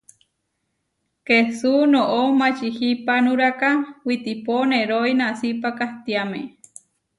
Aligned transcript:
Kesú 1.27 1.71
noʼó 1.93 2.19
mačihipanuráka 2.39 3.69
witipo 4.05 4.55
neroí 4.71 5.11
nasípa 5.19 5.69
kahtiáme. 5.79 6.39